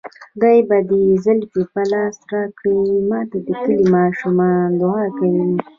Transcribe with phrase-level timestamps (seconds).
[0.33, 5.57] خدای به دې زلفې په لاس راکړي ماته د کلي ماشومان دوعا کوينه